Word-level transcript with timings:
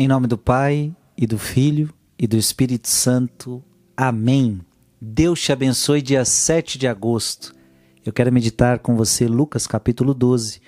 Em 0.00 0.08
nome 0.08 0.26
do 0.26 0.38
Pai 0.38 0.96
e 1.14 1.26
do 1.26 1.38
Filho 1.38 1.92
e 2.18 2.26
do 2.26 2.38
Espírito 2.38 2.88
Santo. 2.88 3.62
Amém. 3.94 4.58
Deus 4.98 5.42
te 5.42 5.52
abençoe 5.52 6.00
dia 6.00 6.24
7 6.24 6.78
de 6.78 6.88
agosto. 6.88 7.54
Eu 8.02 8.10
quero 8.10 8.32
meditar 8.32 8.78
com 8.78 8.96
você 8.96 9.28
Lucas 9.28 9.66
capítulo 9.66 10.14
12, 10.14 10.62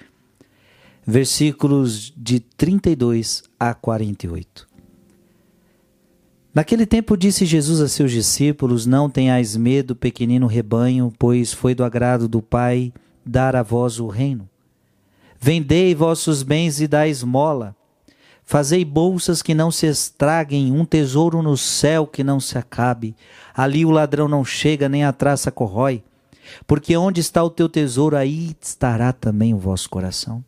versículos 1.06 2.12
de 2.14 2.40
32 2.40 3.44
a 3.58 3.72
48. 3.72 4.68
Naquele 6.54 6.84
tempo 6.84 7.16
disse 7.16 7.46
Jesus 7.46 7.80
a 7.80 7.88
seus 7.88 8.12
discípulos: 8.12 8.84
Não 8.84 9.08
tenhais 9.08 9.56
medo, 9.56 9.96
pequenino 9.96 10.46
rebanho, 10.46 11.10
pois 11.18 11.54
foi 11.54 11.74
do 11.74 11.84
agrado 11.84 12.28
do 12.28 12.42
Pai 12.42 12.92
dar 13.24 13.56
a 13.56 13.62
vós 13.62 13.98
o 13.98 14.08
reino. 14.08 14.46
Vendei 15.40 15.94
vossos 15.94 16.42
bens 16.42 16.82
e 16.82 16.86
dai 16.86 17.08
esmola 17.08 17.74
Fazei 18.44 18.84
bolsas 18.84 19.40
que 19.40 19.54
não 19.54 19.70
se 19.70 19.86
estraguem, 19.86 20.72
um 20.72 20.84
tesouro 20.84 21.42
no 21.42 21.56
céu 21.56 22.06
que 22.06 22.22
não 22.22 22.38
se 22.38 22.58
acabe. 22.58 23.16
Ali 23.54 23.84
o 23.84 23.90
ladrão 23.90 24.28
não 24.28 24.44
chega, 24.44 24.88
nem 24.88 25.04
a 25.04 25.12
traça 25.12 25.50
corrói. 25.50 26.02
Porque 26.66 26.96
onde 26.96 27.20
está 27.20 27.42
o 27.42 27.50
teu 27.50 27.68
tesouro, 27.68 28.16
aí 28.16 28.54
estará 28.60 29.12
também 29.12 29.54
o 29.54 29.58
vosso 29.58 29.88
coração. 29.88 30.44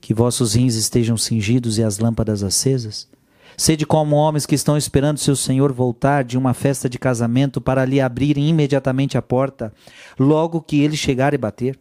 Que 0.00 0.14
vossos 0.14 0.54
rins 0.54 0.74
estejam 0.74 1.16
cingidos 1.16 1.78
e 1.78 1.84
as 1.84 1.98
lâmpadas 1.98 2.42
acesas. 2.42 3.08
Sede 3.56 3.84
como 3.84 4.16
homens 4.16 4.46
que 4.46 4.54
estão 4.54 4.76
esperando 4.76 5.18
seu 5.18 5.36
senhor 5.36 5.72
voltar 5.72 6.24
de 6.24 6.38
uma 6.38 6.54
festa 6.54 6.88
de 6.88 6.98
casamento 6.98 7.60
para 7.60 7.84
lhe 7.84 8.00
abrirem 8.00 8.48
imediatamente 8.48 9.18
a 9.18 9.22
porta, 9.22 9.72
logo 10.18 10.62
que 10.62 10.80
ele 10.80 10.96
chegar 10.96 11.34
e 11.34 11.38
bater. 11.38 11.78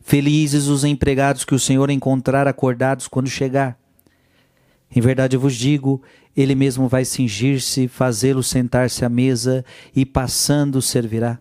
Felizes 0.00 0.68
os 0.68 0.82
empregados 0.82 1.44
que 1.44 1.54
o 1.54 1.58
senhor 1.58 1.90
encontrar 1.90 2.48
acordados 2.48 3.06
quando 3.06 3.28
chegar. 3.28 3.81
Em 4.94 5.00
verdade 5.00 5.36
vos 5.36 5.54
digo, 5.54 6.02
ele 6.36 6.54
mesmo 6.54 6.88
vai 6.88 7.04
cingir-se, 7.04 7.88
fazê-lo 7.88 8.42
sentar-se 8.42 9.04
à 9.04 9.08
mesa 9.08 9.64
e 9.94 10.04
passando 10.04 10.82
servirá. 10.82 11.38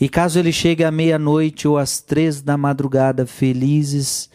E 0.00 0.08
caso 0.08 0.38
ele 0.38 0.52
chegue 0.52 0.84
à 0.84 0.90
meia-noite 0.90 1.66
ou 1.66 1.76
às 1.76 2.00
três 2.00 2.40
da 2.40 2.56
madrugada, 2.56 3.26
felizes 3.26 4.30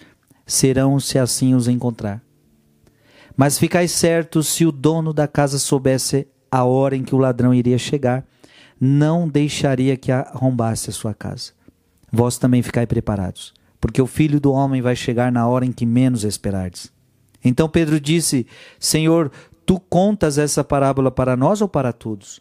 serão 0.46 1.00
se 1.00 1.18
assim 1.18 1.56
os 1.56 1.68
encontrar. 1.68 2.22
Mas 3.36 3.58
ficai 3.58 3.88
certos, 3.88 4.48
se 4.48 4.66
o 4.66 4.72
dono 4.72 5.14
da 5.14 5.28
casa 5.28 5.58
soubesse 5.58 6.28
a 6.52 6.64
hora 6.64 6.96
em 6.96 7.04
que 7.04 7.16
o 7.16 7.18
ladrão 7.18 7.54
iria 7.54 7.78
chegar, 7.78 8.24
não 8.80 9.28
deixaria 9.28 9.98
que 9.98 10.12
arrombasse 10.12 10.90
a 10.90 10.94
sua 10.94 11.14
casa. 11.14 11.54
Vós 12.12 12.38
também 12.38 12.62
ficai 12.62 12.86
preparados, 12.86 13.54
porque 13.82 14.02
o 14.02 14.06
filho 14.06 14.40
do 14.40 14.52
homem 14.52 14.82
vai 14.82 14.96
chegar 14.96 15.32
na 15.32 15.48
hora 15.48 15.66
em 15.66 15.72
que 15.72 15.86
menos 15.86 16.24
esperardes. 16.24 16.93
Então 17.44 17.68
Pedro 17.70 18.00
disse: 18.00 18.48
Senhor, 18.80 19.32
tu 19.66 19.80
contas 19.80 20.38
essa 20.38 20.64
parábola 20.64 21.12
para 21.12 21.36
nós 21.36 21.62
ou 21.62 21.68
para 21.68 21.92
todos? 21.92 22.40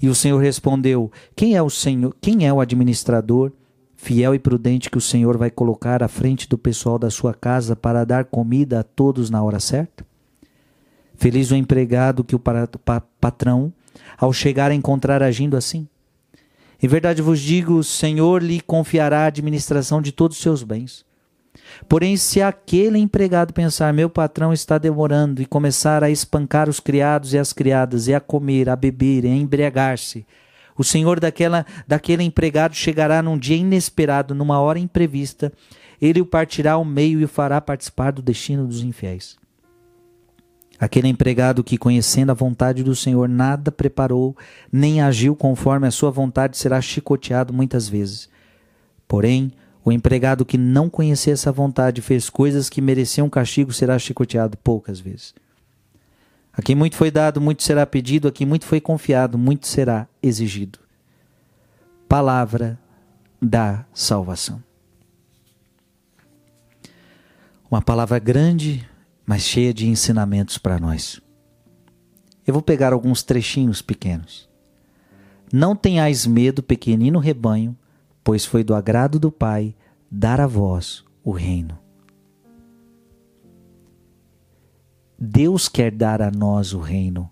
E 0.00 0.08
o 0.08 0.14
Senhor 0.14 0.38
respondeu: 0.38 1.10
Quem 1.34 1.56
é 1.56 1.62
o 1.62 1.70
Senhor? 1.70 2.14
Quem 2.20 2.46
é 2.46 2.52
o 2.52 2.60
administrador 2.60 3.52
fiel 3.96 4.34
e 4.34 4.38
prudente 4.38 4.90
que 4.90 4.98
o 4.98 5.00
Senhor 5.00 5.38
vai 5.38 5.50
colocar 5.50 6.02
à 6.02 6.08
frente 6.08 6.48
do 6.48 6.58
pessoal 6.58 6.98
da 6.98 7.10
sua 7.10 7.32
casa 7.32 7.74
para 7.74 8.04
dar 8.04 8.26
comida 8.26 8.80
a 8.80 8.82
todos 8.82 9.30
na 9.30 9.42
hora 9.42 9.58
certa? 9.58 10.04
Feliz 11.14 11.50
o 11.50 11.56
empregado 11.56 12.22
que 12.22 12.36
o 12.36 12.42
patrão, 13.18 13.72
ao 14.18 14.32
chegar 14.32 14.70
a 14.70 14.74
encontrar 14.74 15.22
agindo 15.22 15.56
assim. 15.56 15.88
Em 16.82 16.86
verdade 16.86 17.22
vos 17.22 17.40
digo, 17.40 17.72
o 17.72 17.84
Senhor 17.84 18.42
lhe 18.42 18.60
confiará 18.60 19.20
a 19.20 19.26
administração 19.26 20.02
de 20.02 20.12
todos 20.12 20.36
os 20.36 20.42
seus 20.42 20.62
bens. 20.62 21.05
Porém, 21.88 22.16
se 22.16 22.40
aquele 22.40 22.98
empregado 22.98 23.52
pensar, 23.52 23.92
meu 23.92 24.08
patrão 24.08 24.52
está 24.52 24.78
demorando, 24.78 25.40
e 25.40 25.46
começar 25.46 26.02
a 26.02 26.10
espancar 26.10 26.68
os 26.68 26.80
criados 26.80 27.32
e 27.32 27.38
as 27.38 27.52
criadas, 27.52 28.08
e 28.08 28.14
a 28.14 28.20
comer, 28.20 28.68
a 28.68 28.76
beber, 28.76 29.24
e 29.24 29.28
a 29.28 29.34
embriagar-se, 29.34 30.26
o 30.76 30.84
senhor 30.84 31.18
daquela, 31.18 31.64
daquele 31.86 32.22
empregado 32.22 32.74
chegará 32.74 33.22
num 33.22 33.38
dia 33.38 33.56
inesperado, 33.56 34.34
numa 34.34 34.60
hora 34.60 34.78
imprevista, 34.78 35.52
ele 36.00 36.20
o 36.20 36.26
partirá 36.26 36.72
ao 36.72 36.84
meio 36.84 37.20
e 37.20 37.24
o 37.24 37.28
fará 37.28 37.60
participar 37.60 38.12
do 38.12 38.20
destino 38.20 38.66
dos 38.66 38.82
infiéis. 38.82 39.36
Aquele 40.78 41.08
empregado 41.08 41.64
que, 41.64 41.78
conhecendo 41.78 42.30
a 42.30 42.34
vontade 42.34 42.82
do 42.82 42.94
Senhor, 42.94 43.28
nada 43.28 43.72
preparou, 43.72 44.36
nem 44.70 45.00
agiu 45.00 45.34
conforme 45.34 45.86
a 45.86 45.90
sua 45.90 46.10
vontade, 46.10 46.58
será 46.58 46.80
chicoteado 46.82 47.52
muitas 47.52 47.88
vezes. 47.88 48.28
Porém, 49.08 49.52
o 49.86 49.92
empregado 49.92 50.44
que 50.44 50.58
não 50.58 50.90
conhecia 50.90 51.32
essa 51.32 51.52
vontade 51.52 52.02
fez 52.02 52.28
coisas 52.28 52.68
que 52.68 52.80
mereciam 52.80 53.30
castigo 53.30 53.72
será 53.72 53.96
chicoteado 53.96 54.58
poucas 54.58 54.98
vezes. 54.98 55.32
A 56.52 56.60
quem 56.60 56.74
muito 56.74 56.96
foi 56.96 57.08
dado, 57.08 57.40
muito 57.40 57.62
será 57.62 57.86
pedido, 57.86 58.26
a 58.26 58.32
quem 58.32 58.44
muito 58.44 58.64
foi 58.64 58.80
confiado, 58.80 59.38
muito 59.38 59.68
será 59.68 60.08
exigido. 60.20 60.80
Palavra 62.08 62.76
da 63.40 63.86
salvação. 63.94 64.60
Uma 67.70 67.80
palavra 67.80 68.18
grande, 68.18 68.84
mas 69.24 69.42
cheia 69.42 69.72
de 69.72 69.86
ensinamentos 69.86 70.58
para 70.58 70.80
nós. 70.80 71.20
Eu 72.44 72.54
vou 72.54 72.62
pegar 72.62 72.92
alguns 72.92 73.22
trechinhos 73.22 73.80
pequenos. 73.80 74.48
Não 75.52 75.76
tenhais 75.76 76.26
medo, 76.26 76.60
pequenino 76.60 77.20
rebanho, 77.20 77.76
pois 78.26 78.44
foi 78.44 78.64
do 78.64 78.74
agrado 78.74 79.20
do 79.20 79.30
Pai 79.30 79.72
dar 80.10 80.40
a 80.40 80.48
vós 80.48 81.04
o 81.22 81.30
reino. 81.30 81.78
Deus 85.16 85.68
quer 85.68 85.92
dar 85.92 86.20
a 86.20 86.28
nós 86.28 86.74
o 86.74 86.80
reino. 86.80 87.30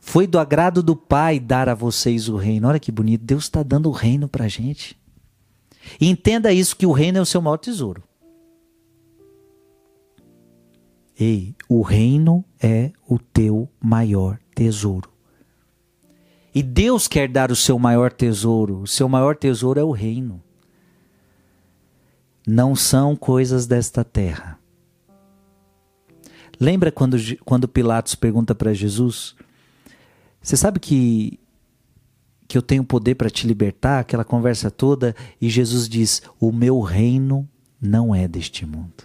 Foi 0.00 0.26
do 0.26 0.40
agrado 0.40 0.82
do 0.82 0.96
Pai 0.96 1.38
dar 1.38 1.68
a 1.68 1.74
vocês 1.74 2.28
o 2.28 2.34
reino. 2.34 2.66
Olha 2.66 2.80
que 2.80 2.90
bonito, 2.90 3.24
Deus 3.24 3.44
está 3.44 3.62
dando 3.62 3.88
o 3.88 3.92
reino 3.92 4.28
para 4.28 4.46
a 4.46 4.48
gente. 4.48 4.98
Entenda 6.00 6.52
isso: 6.52 6.76
que 6.76 6.84
o 6.84 6.90
reino 6.90 7.18
é 7.18 7.20
o 7.20 7.26
seu 7.26 7.40
maior 7.40 7.58
tesouro. 7.58 8.02
Ei, 11.16 11.54
o 11.68 11.80
reino 11.80 12.44
é 12.60 12.90
o 13.08 13.20
teu 13.20 13.70
maior 13.80 14.40
tesouro. 14.52 15.15
E 16.56 16.62
Deus 16.62 17.06
quer 17.06 17.28
dar 17.28 17.52
o 17.52 17.54
seu 17.54 17.78
maior 17.78 18.10
tesouro. 18.10 18.80
O 18.80 18.86
seu 18.86 19.06
maior 19.10 19.36
tesouro 19.36 19.78
é 19.78 19.84
o 19.84 19.90
reino. 19.90 20.42
Não 22.48 22.74
são 22.74 23.14
coisas 23.14 23.66
desta 23.66 24.02
terra. 24.02 24.58
Lembra 26.58 26.90
quando, 26.90 27.18
quando 27.44 27.68
Pilatos 27.68 28.14
pergunta 28.14 28.54
para 28.54 28.72
Jesus: 28.72 29.36
Você 30.40 30.56
sabe 30.56 30.80
que, 30.80 31.38
que 32.48 32.56
eu 32.56 32.62
tenho 32.62 32.84
poder 32.84 33.16
para 33.16 33.28
te 33.28 33.46
libertar? 33.46 33.98
Aquela 33.98 34.24
conversa 34.24 34.70
toda. 34.70 35.14
E 35.38 35.50
Jesus 35.50 35.86
diz: 35.86 36.22
O 36.40 36.50
meu 36.50 36.80
reino 36.80 37.46
não 37.78 38.14
é 38.14 38.26
deste 38.26 38.64
mundo. 38.64 39.04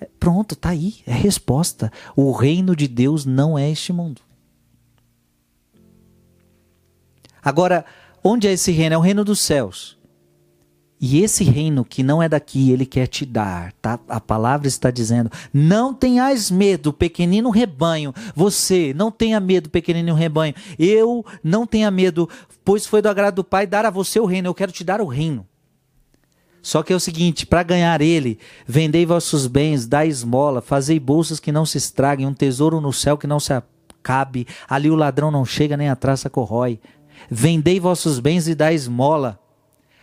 É, 0.00 0.08
pronto, 0.18 0.56
tá 0.56 0.70
aí, 0.70 0.96
é 1.06 1.12
a 1.12 1.16
resposta. 1.16 1.92
O 2.16 2.32
reino 2.32 2.74
de 2.74 2.88
Deus 2.88 3.24
não 3.24 3.56
é 3.56 3.70
este 3.70 3.92
mundo. 3.92 4.20
Agora, 7.42 7.84
onde 8.22 8.46
é 8.48 8.52
esse 8.52 8.70
reino? 8.72 8.94
É 8.94 8.98
o 8.98 9.02
reino 9.02 9.24
dos 9.24 9.40
céus. 9.40 9.98
E 11.00 11.22
esse 11.22 11.42
reino 11.42 11.82
que 11.82 12.02
não 12.02 12.22
é 12.22 12.28
daqui, 12.28 12.70
ele 12.70 12.84
quer 12.84 13.06
te 13.06 13.24
dar, 13.24 13.72
tá? 13.80 13.98
A 14.06 14.20
palavra 14.20 14.68
está 14.68 14.90
dizendo: 14.90 15.30
não 15.52 15.94
tenhais 15.94 16.50
medo, 16.50 16.92
pequenino 16.92 17.48
rebanho. 17.48 18.14
Você 18.34 18.92
não 18.94 19.10
tenha 19.10 19.40
medo, 19.40 19.70
pequenino 19.70 20.12
rebanho. 20.14 20.52
Eu 20.78 21.24
não 21.42 21.66
tenha 21.66 21.90
medo, 21.90 22.28
pois 22.62 22.86
foi 22.86 23.00
do 23.00 23.08
agrado 23.08 23.36
do 23.36 23.44
Pai 23.44 23.66
dar 23.66 23.86
a 23.86 23.90
você 23.90 24.20
o 24.20 24.26
reino. 24.26 24.48
Eu 24.48 24.54
quero 24.54 24.72
te 24.72 24.84
dar 24.84 25.00
o 25.00 25.06
reino. 25.06 25.46
Só 26.60 26.82
que 26.82 26.92
é 26.92 26.96
o 26.96 27.00
seguinte: 27.00 27.46
para 27.46 27.62
ganhar 27.62 28.02
ele, 28.02 28.38
vendei 28.66 29.06
vossos 29.06 29.46
bens, 29.46 29.86
dai 29.86 30.08
esmola, 30.08 30.60
fazei 30.60 31.00
bolsas 31.00 31.40
que 31.40 31.50
não 31.50 31.64
se 31.64 31.78
estraguem, 31.78 32.26
um 32.26 32.34
tesouro 32.34 32.78
no 32.78 32.92
céu 32.92 33.16
que 33.16 33.26
não 33.26 33.40
se 33.40 33.54
acabe. 33.54 34.46
Ali 34.68 34.90
o 34.90 34.96
ladrão 34.96 35.30
não 35.30 35.46
chega, 35.46 35.78
nem 35.78 35.88
a 35.88 35.96
traça 35.96 36.28
corrói. 36.28 36.78
Vendei 37.28 37.80
vossos 37.80 38.20
bens 38.20 38.46
e 38.48 38.54
dai 38.54 38.74
esmola. 38.74 39.38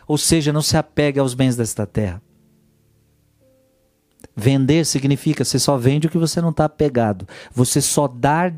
Ou 0.07 0.17
seja, 0.17 0.53
não 0.53 0.61
se 0.61 0.77
apegue 0.77 1.19
aos 1.19 1.33
bens 1.33 1.55
desta 1.55 1.85
terra. 1.85 2.21
Vender 4.35 4.85
significa 4.85 5.43
você 5.43 5.57
só 5.57 5.77
vende 5.77 6.07
o 6.07 6.09
que 6.09 6.17
você 6.17 6.39
não 6.39 6.51
está 6.51 6.65
apegado. 6.65 7.27
Você 7.53 7.81
só 7.81 8.07
dá 8.07 8.53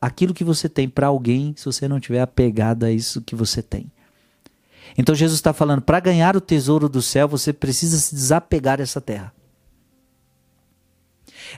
aquilo 0.00 0.34
que 0.34 0.42
você 0.42 0.68
tem 0.68 0.88
para 0.88 1.06
alguém 1.06 1.54
se 1.56 1.64
você 1.64 1.86
não 1.86 2.00
tiver 2.00 2.20
apegado 2.20 2.84
a 2.84 2.90
isso 2.90 3.22
que 3.22 3.36
você 3.36 3.62
tem. 3.62 3.90
Então 4.98 5.14
Jesus 5.14 5.38
está 5.38 5.52
falando: 5.52 5.80
para 5.80 6.00
ganhar 6.00 6.36
o 6.36 6.40
tesouro 6.40 6.88
do 6.88 7.00
céu, 7.00 7.28
você 7.28 7.52
precisa 7.52 7.96
se 7.98 8.14
desapegar 8.14 8.78
dessa 8.78 9.00
terra. 9.00 9.32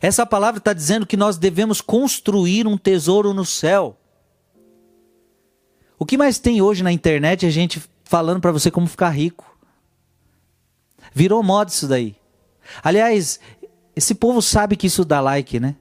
Essa 0.01 0.27
palavra 0.27 0.59
está 0.59 0.73
dizendo 0.73 1.07
que 1.07 1.17
nós 1.17 1.37
devemos 1.37 1.81
construir 1.81 2.67
um 2.67 2.77
tesouro 2.77 3.33
no 3.33 3.45
céu. 3.45 3.99
O 6.05 6.07
que 6.07 6.19
mais 6.19 6.39
tem 6.39 6.61
hoje 6.61 6.85
na 6.85 6.93
internet 6.93 7.47
é 7.47 7.51
gente 7.51 7.83
falando 8.05 8.39
para 8.39 8.53
você 8.53 8.71
como 8.71 8.87
ficar 8.87 9.09
rico. 9.09 9.57
Virou 11.15 11.43
moda 11.43 11.71
isso 11.71 11.89
daí. 11.89 12.15
Aliás, 12.83 13.41
esse 13.97 14.15
povo 14.15 14.43
sabe 14.43 14.77
que 14.77 14.87
isso 14.87 15.03
dá 15.03 15.19
like, 15.23 15.59
né? 15.59 15.75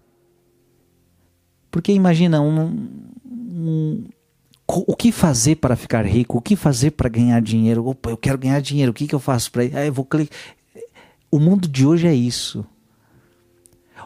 Porque 1.69 1.91
imagina 1.91 2.39
um, 2.39 2.87
um, 3.25 4.05
o 4.65 4.95
que 4.95 5.11
fazer 5.11 5.57
para 5.57 5.75
ficar 5.75 6.05
rico? 6.05 6.37
O 6.37 6.41
que 6.41 6.55
fazer 6.55 6.91
para 6.91 7.09
ganhar 7.09 7.41
dinheiro? 7.41 7.85
Opa, 7.85 8.09
eu 8.09 8.15
quero 8.15 8.37
ganhar 8.37 8.61
dinheiro. 8.61 8.91
O 8.91 8.95
que, 8.95 9.05
que 9.05 9.15
eu 9.15 9.19
faço 9.19 9.51
para? 9.51 9.63
Ah, 9.63 9.85
eu 9.85 9.91
vou 9.91 10.05
clicar. 10.05 10.37
O 11.29 11.37
mundo 11.37 11.67
de 11.67 11.85
hoje 11.85 12.07
é 12.07 12.15
isso. 12.15 12.65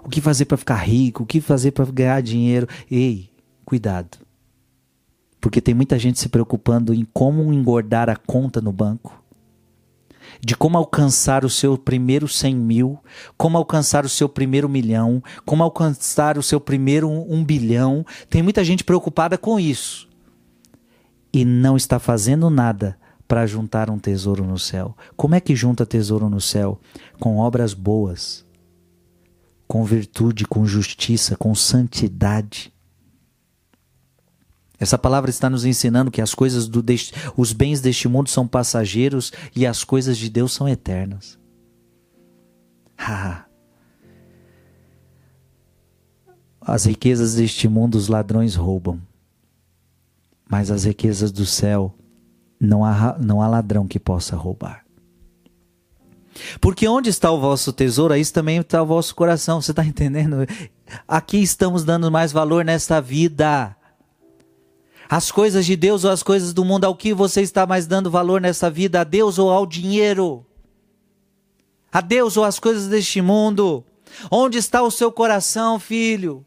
O 0.03 0.09
que 0.09 0.19
fazer 0.19 0.45
para 0.45 0.57
ficar 0.57 0.77
rico? 0.77 1.21
O 1.21 1.27
que 1.27 1.39
fazer 1.39 1.73
para 1.73 1.85
ganhar 1.85 2.19
dinheiro? 2.23 2.67
Ei, 2.89 3.29
cuidado. 3.63 4.25
Porque 5.47 5.61
tem 5.61 5.73
muita 5.73 5.97
gente 5.97 6.19
se 6.19 6.27
preocupando 6.27 6.93
em 6.93 7.07
como 7.13 7.53
engordar 7.53 8.09
a 8.09 8.17
conta 8.17 8.59
no 8.59 8.73
banco 8.73 9.23
de 10.41 10.57
como 10.57 10.77
alcançar 10.77 11.45
o 11.45 11.49
seu 11.49 11.77
primeiro 11.77 12.27
100 12.27 12.53
mil, 12.53 12.99
como 13.37 13.57
alcançar 13.57 14.03
o 14.03 14.09
seu 14.09 14.27
primeiro 14.27 14.67
milhão, 14.67 15.23
como 15.45 15.63
alcançar 15.63 16.37
o 16.37 16.43
seu 16.43 16.59
primeiro 16.59 17.07
um, 17.07 17.35
um 17.35 17.45
bilhão. 17.45 18.05
Tem 18.29 18.43
muita 18.43 18.61
gente 18.61 18.83
preocupada 18.83 19.37
com 19.37 19.57
isso 19.57 20.09
e 21.31 21.45
não 21.45 21.77
está 21.77 21.97
fazendo 21.97 22.49
nada 22.49 22.97
para 23.25 23.45
juntar 23.45 23.89
um 23.89 23.97
tesouro 23.97 24.43
no 24.43 24.59
céu. 24.59 24.97
Como 25.15 25.33
é 25.33 25.39
que 25.39 25.55
junta 25.55 25.85
tesouro 25.85 26.29
no 26.29 26.41
céu? 26.41 26.77
Com 27.21 27.37
obras 27.37 27.73
boas, 27.73 28.45
com 29.65 29.85
virtude, 29.85 30.45
com 30.45 30.65
justiça, 30.65 31.37
com 31.37 31.55
santidade. 31.55 32.73
Essa 34.79 34.97
palavra 34.97 35.29
está 35.29 35.49
nos 35.49 35.65
ensinando 35.65 36.11
que 36.11 36.21
as 36.21 36.35
coisas 36.35 36.67
do 36.67 36.81
deste, 36.81 37.13
os 37.35 37.51
bens 37.51 37.81
deste 37.81 38.07
mundo 38.07 38.29
são 38.29 38.47
passageiros 38.47 39.31
e 39.55 39.65
as 39.65 39.83
coisas 39.83 40.17
de 40.17 40.29
Deus 40.29 40.53
são 40.53 40.69
eternas. 40.69 41.37
as 46.67 46.85
riquezas 46.85 47.35
deste 47.35 47.65
mundo 47.69 47.95
os 47.95 48.09
ladrões 48.09 48.55
roubam, 48.55 48.99
mas 50.49 50.69
as 50.69 50.83
riquezas 50.83 51.31
do 51.31 51.45
céu 51.45 51.95
não 52.59 52.83
há, 52.83 53.17
não 53.17 53.41
há 53.41 53.47
ladrão 53.47 53.87
que 53.87 53.97
possa 53.97 54.35
roubar. 54.35 54.85
Porque 56.59 56.85
onde 56.85 57.09
está 57.09 57.31
o 57.31 57.39
vosso 57.39 57.71
tesouro, 57.71 58.13
aí 58.13 58.25
também 58.25 58.57
está 58.57 58.83
o 58.83 58.85
vosso 58.85 59.15
coração. 59.15 59.61
Você 59.61 59.71
está 59.71 59.83
entendendo? 59.83 60.45
Aqui 61.07 61.37
estamos 61.37 61.85
dando 61.85 62.11
mais 62.11 62.33
valor 62.33 62.65
nesta 62.65 63.01
vida 63.01 63.76
as 65.09 65.31
coisas 65.31 65.65
de 65.65 65.75
Deus 65.75 66.03
ou 66.03 66.11
as 66.11 66.21
coisas 66.21 66.53
do 66.53 66.65
mundo, 66.65 66.85
ao 66.85 66.95
que 66.95 67.13
você 67.13 67.41
está 67.41 67.65
mais 67.65 67.87
dando 67.87 68.11
valor 68.11 68.41
nessa 68.41 68.69
vida, 68.69 69.01
a 69.01 69.03
Deus 69.03 69.39
ou 69.39 69.49
ao 69.49 69.65
dinheiro? 69.65 70.45
A 71.91 72.01
Deus 72.01 72.35
ou 72.35 72.43
as 72.43 72.59
coisas 72.59 72.87
deste 72.87 73.21
mundo? 73.21 73.83
Onde 74.29 74.57
está 74.57 74.81
o 74.81 74.91
seu 74.91 75.11
coração, 75.11 75.79
filho? 75.79 76.45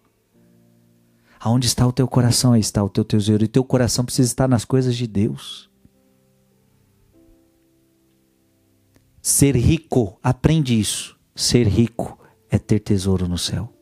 Aonde 1.39 1.67
está 1.67 1.87
o 1.87 1.93
teu 1.93 2.07
coração, 2.07 2.53
aí 2.53 2.61
está 2.61 2.85
o 2.85 2.89
teu 2.89 3.05
tesouro. 3.05 3.45
E 3.45 3.49
teu 3.49 3.65
coração 3.65 4.05
precisa 4.05 4.29
estar 4.29 4.47
nas 4.47 4.65
coisas 4.65 4.95
de 4.95 5.07
Deus. 5.07 5.71
Ser 9.23 9.57
rico, 9.57 10.19
aprende 10.23 10.79
isso. 10.79 11.19
Ser 11.35 11.67
rico 11.67 12.19
é 12.51 12.59
ter 12.59 12.81
tesouro 12.81 13.27
no 13.27 13.39
céu. 13.39 13.73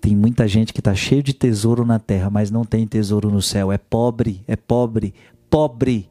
Tem 0.00 0.14
muita 0.14 0.46
gente 0.46 0.72
que 0.72 0.80
está 0.80 0.94
cheio 0.94 1.22
de 1.22 1.32
tesouro 1.34 1.84
na 1.84 1.98
terra, 1.98 2.30
mas 2.30 2.50
não 2.50 2.64
tem 2.64 2.86
tesouro 2.86 3.30
no 3.30 3.42
céu. 3.42 3.72
É 3.72 3.78
pobre, 3.78 4.42
é 4.46 4.56
pobre, 4.56 5.12
pobre. 5.50 6.10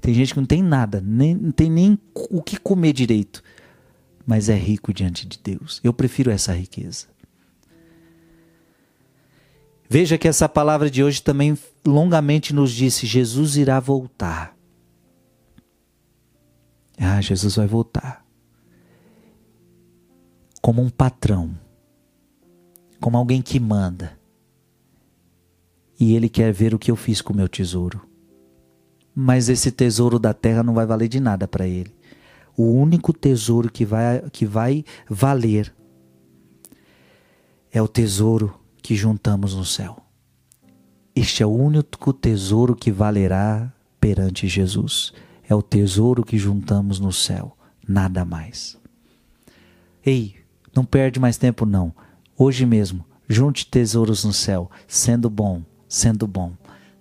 Tem 0.00 0.14
gente 0.14 0.34
que 0.34 0.40
não 0.40 0.46
tem 0.46 0.62
nada, 0.62 1.02
nem, 1.04 1.34
não 1.34 1.50
tem 1.50 1.70
nem 1.70 1.98
o 2.14 2.42
que 2.42 2.58
comer 2.58 2.92
direito, 2.92 3.42
mas 4.24 4.48
é 4.48 4.54
rico 4.54 4.92
diante 4.92 5.26
de 5.26 5.38
Deus. 5.42 5.80
Eu 5.82 5.92
prefiro 5.92 6.30
essa 6.30 6.52
riqueza. 6.52 7.06
Veja 9.88 10.18
que 10.18 10.28
essa 10.28 10.48
palavra 10.48 10.90
de 10.90 11.02
hoje 11.02 11.22
também 11.22 11.58
longamente 11.84 12.54
nos 12.54 12.72
disse: 12.72 13.06
Jesus 13.06 13.56
irá 13.56 13.80
voltar. 13.80 14.54
Ah, 16.98 17.20
Jesus 17.20 17.56
vai 17.56 17.66
voltar. 17.66 18.24
Como 20.60 20.82
um 20.82 20.90
patrão 20.90 21.56
como 23.00 23.16
alguém 23.16 23.42
que 23.42 23.58
manda. 23.58 24.18
E 25.98 26.14
ele 26.14 26.28
quer 26.28 26.52
ver 26.52 26.74
o 26.74 26.78
que 26.78 26.90
eu 26.90 26.96
fiz 26.96 27.20
com 27.20 27.32
o 27.32 27.36
meu 27.36 27.48
tesouro. 27.48 28.00
Mas 29.14 29.48
esse 29.48 29.70
tesouro 29.70 30.18
da 30.18 30.32
terra 30.32 30.62
não 30.62 30.74
vai 30.74 30.86
valer 30.86 31.08
de 31.08 31.18
nada 31.18 31.48
para 31.48 31.66
ele. 31.66 31.92
O 32.56 32.64
único 32.72 33.12
tesouro 33.12 33.70
que 33.70 33.84
vai, 33.84 34.22
que 34.30 34.46
vai 34.46 34.84
valer 35.08 35.74
é 37.72 37.82
o 37.82 37.88
tesouro 37.88 38.58
que 38.82 38.94
juntamos 38.94 39.54
no 39.54 39.64
céu. 39.64 40.02
Este 41.14 41.42
é 41.42 41.46
o 41.46 41.50
único 41.50 42.12
tesouro 42.12 42.76
que 42.76 42.92
valerá 42.92 43.72
perante 44.00 44.46
Jesus. 44.46 45.12
É 45.48 45.54
o 45.54 45.62
tesouro 45.62 46.24
que 46.24 46.38
juntamos 46.38 47.00
no 47.00 47.12
céu, 47.12 47.56
nada 47.86 48.24
mais. 48.24 48.78
Ei, 50.04 50.36
não 50.74 50.84
perde 50.84 51.18
mais 51.18 51.36
tempo 51.36 51.66
não. 51.66 51.92
Hoje 52.40 52.64
mesmo, 52.64 53.04
junte 53.28 53.66
tesouros 53.66 54.22
no 54.22 54.32
céu, 54.32 54.70
sendo 54.86 55.28
bom, 55.28 55.60
sendo 55.88 56.24
bom. 56.24 56.52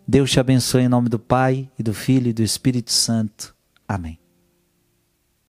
Deus 0.08 0.32
te 0.32 0.40
abençoe 0.40 0.82
em 0.82 0.90
nome 0.90 1.10
do 1.10 1.20
Pai, 1.20 1.70
e 1.78 1.84
do 1.84 1.94
Filho 1.94 2.30
e 2.30 2.34
do 2.34 2.42
Espírito 2.42 2.92
Santo. 2.92 3.56
Amém. 3.88 4.18